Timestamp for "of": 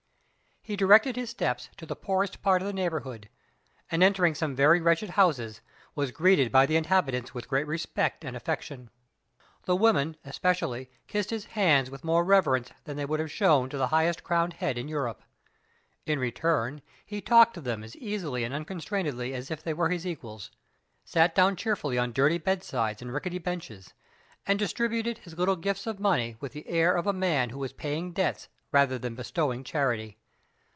2.61-2.67, 25.87-25.99, 26.95-27.07